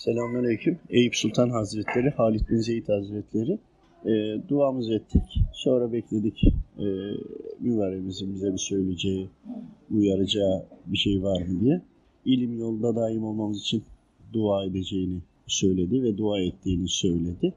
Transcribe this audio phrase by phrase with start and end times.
[0.00, 0.78] Selamünaleyküm.
[0.90, 3.58] Eyüp Sultan Hazretleri, Halid bin Zeyd Hazretleri.
[4.04, 5.22] E, duamızı ettik.
[5.52, 6.44] Sonra bekledik.
[6.78, 6.86] E,
[7.60, 9.28] mübaremizin bize bir söyleyeceği,
[9.90, 11.82] uyaracağı bir şey var mı diye.
[12.24, 13.82] İlim yolunda daim olmamız için
[14.32, 17.54] dua edeceğini söyledi ve dua ettiğini söyledi.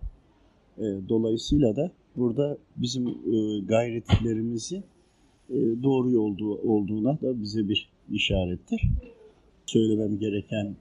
[0.78, 4.84] E, dolayısıyla da burada bizim e, gayretlerimizi
[5.50, 8.82] e, doğru yolda olduğuna da bize bir işarettir.
[9.66, 10.76] Söylemem gereken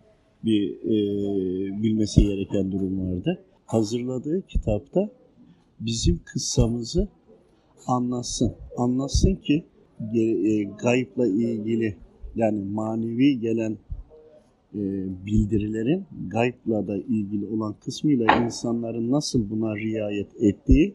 [0.45, 3.45] bir e, bilmesi gereken durum vardı.
[3.67, 5.11] Hazırladığı kitapta
[5.81, 7.09] bizim kıssamızı
[7.87, 8.53] anlatsın.
[8.77, 9.65] Anlatsın ki
[10.15, 11.97] e, gayıpla ilgili
[12.37, 13.73] yani manevi gelen
[14.75, 14.81] e,
[15.27, 20.95] bildirilerin gayıpla da ilgili olan kısmıyla insanların nasıl buna riayet ettiği,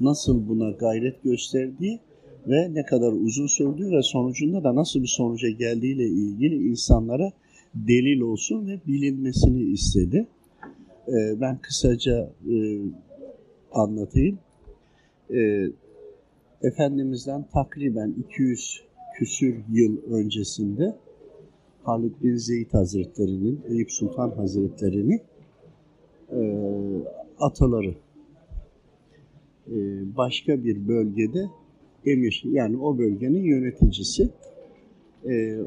[0.00, 2.00] nasıl buna gayret gösterdiği
[2.46, 7.32] ve ne kadar uzun sürdüğü ve sonucunda da nasıl bir sonuca geldiğiyle ilgili insanlara
[7.88, 10.26] delil olsun ve bilinmesini istedi.
[11.08, 12.56] E, ben kısaca e,
[13.72, 14.38] anlatayım.
[15.34, 15.70] E,
[16.62, 18.82] Efendimiz'den takriben 200
[19.18, 20.96] küsür yıl öncesinde
[21.82, 25.20] Halid bin Zeyd Hazretleri'nin, Eyüp Sultan Hazretleri'nin
[26.32, 26.40] e,
[27.38, 27.94] ataları
[29.68, 29.76] e,
[30.16, 31.46] başka bir bölgede
[32.06, 34.30] emir, yani o bölgenin yöneticisi.
[35.28, 35.58] E,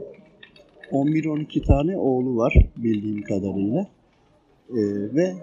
[0.92, 3.88] 11-12 tane oğlu var bildiğim kadarıyla.
[4.70, 4.82] E,
[5.16, 5.34] ve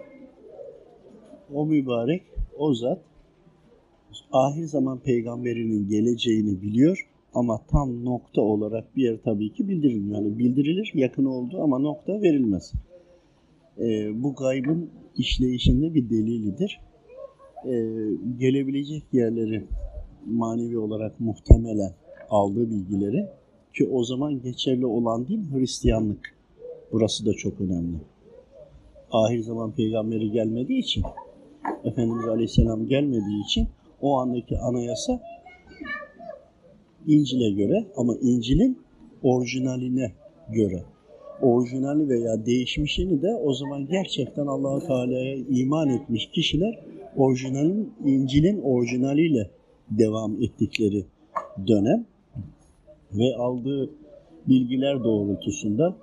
[1.55, 2.23] o mübarek,
[2.59, 2.99] o zat
[4.33, 10.23] ahir zaman peygamberinin geleceğini biliyor ama tam nokta olarak bir yer tabii ki bildirilmiyor.
[10.23, 12.73] Yani bildirilir, yakın oldu ama nokta verilmez.
[13.79, 16.81] E, bu gaybın işleyişinde bir delilidir.
[17.65, 17.75] E,
[18.39, 19.65] gelebilecek yerleri
[20.27, 21.93] manevi olarak muhtemelen
[22.31, 23.29] aldığı bilgileri
[23.77, 26.37] ki o zaman geçerli olan din Hristiyanlık.
[26.93, 27.97] Burası da çok önemli.
[29.11, 31.03] Ahir zaman peygamberi gelmediği için,
[31.85, 33.69] Efendimiz Aleyhisselam gelmediği için
[34.01, 35.21] o andaki anayasa
[37.07, 38.79] İncil'e göre ama İncil'in
[39.23, 40.13] orijinaline
[40.53, 40.83] göre.
[41.43, 46.85] Orijinali veya değişmişini de o zaman gerçekten Allahu Teala'ya iman etmiş kişiler
[47.17, 49.51] orijinalin İncil'in orijinaliyle
[49.91, 51.05] devam ettikleri
[51.67, 52.07] dönem
[53.19, 53.91] ve aldığı
[54.49, 55.97] bilgiler doğrultusunda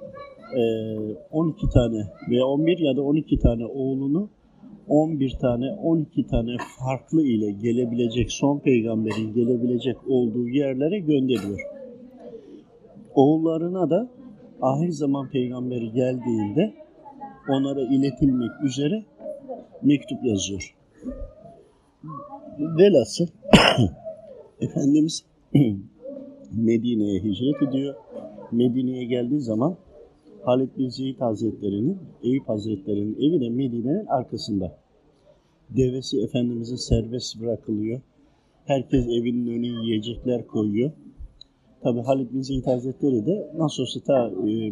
[1.32, 4.30] 12 tane veya 11 ya da 12 tane oğlunu
[4.88, 11.60] 11 tane 12 tane farklı ile gelebilecek son peygamberin gelebilecek olduğu yerlere gönderiyor.
[13.16, 14.10] Oğullarına da
[14.62, 16.74] ahir zaman peygamberi geldiğinde
[17.50, 19.04] onlara iletilmek üzere
[19.82, 20.76] mektup yazıyor.
[22.60, 23.28] Velhasıl
[24.62, 25.26] Efendimiz
[26.54, 27.96] Medine'ye hicret ediyor.
[28.52, 29.76] Medine'ye geldiği zaman
[30.44, 34.78] Halid bin Zeyd Hazretleri'nin, Eyüp Hazretleri'nin evi de Medine'nin arkasında.
[35.70, 38.02] Devesi Efendimiz'e serbest bırakılıyor.
[38.66, 40.92] Herkes evinin önüne yiyecekler koyuyor.
[41.84, 44.72] Tabi Halid bin Zeyd Hazretleri de nasıl olsa ta e,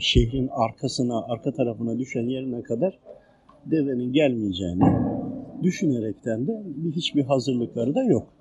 [0.00, 2.98] şehrin arkasına, arka tarafına düşen yerine kadar
[3.66, 4.84] devenin gelmeyeceğini
[5.62, 6.62] düşünerekten de
[6.94, 8.35] hiçbir hazırlıkları da yok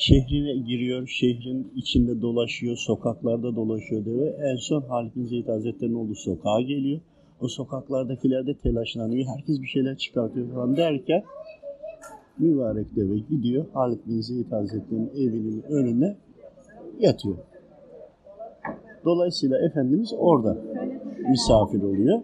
[0.00, 4.36] şehrine giriyor, şehrin içinde dolaşıyor, sokaklarda dolaşıyor deve.
[4.52, 7.00] En son Halid bin Zeyd Hazretleri'nin olduğu sokağa geliyor.
[7.40, 9.26] O sokaklardakiler de telaşlanıyor.
[9.36, 11.22] Herkes bir şeyler çıkartıyor falan derken
[12.38, 13.64] mübarek deve gidiyor.
[13.72, 16.16] Halid bin Zeyd Hazretleri'nin evinin önüne
[17.00, 17.36] yatıyor.
[19.04, 20.58] Dolayısıyla Efendimiz orada
[21.30, 22.20] misafir oluyor.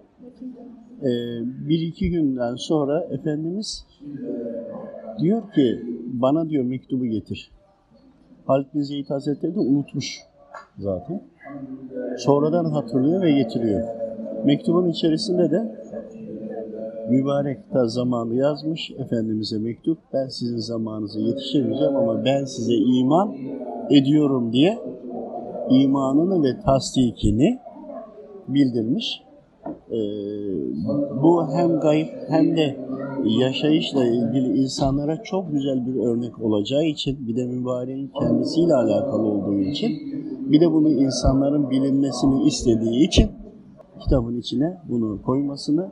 [1.02, 1.08] Ee,
[1.68, 3.86] bir iki günden sonra Efendimiz
[5.18, 7.50] diyor ki bana diyor mektubu getir.
[8.46, 10.20] Halid bin Zeyd Hazretleri de unutmuş
[10.78, 11.22] zaten.
[12.18, 13.88] Sonradan hatırlıyor ve getiriyor.
[14.44, 15.74] Mektubun içerisinde de
[17.10, 19.98] mübarek ta zamanı yazmış Efendimiz'e mektup.
[20.12, 23.34] Ben sizin zamanınıza yetişemeyeceğim ama ben size iman
[23.90, 24.78] ediyorum diye
[25.70, 27.58] imanını ve tasdikini
[28.48, 29.25] bildirmiş.
[29.90, 29.96] Ee,
[31.22, 32.76] bu hem gayb hem de
[33.24, 39.58] yaşayışla ilgili insanlara çok güzel bir örnek olacağı için bir de mübareğin kendisiyle alakalı olduğu
[39.58, 39.90] için
[40.50, 43.30] bir de bunu insanların bilinmesini istediği için
[44.00, 45.90] kitabın içine bunu koymasını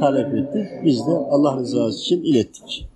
[0.00, 0.68] talep etti.
[0.84, 2.89] Biz de Allah rızası için ilettik.